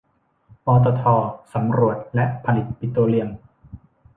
[0.65, 1.03] ปตท
[1.53, 3.29] สำรวจและผลิตปิโตรเลียม